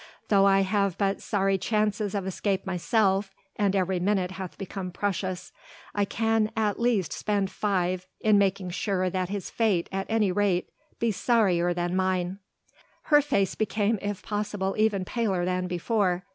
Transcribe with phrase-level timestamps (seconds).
[0.29, 5.51] Though I have but sorry chances of escape myself and every minute hath become precious,
[5.93, 10.69] I can at least spend five in making sure that his fate at any rate
[10.97, 12.39] be sorrier than mine."
[13.13, 16.23] Her face became if possible even paler than before.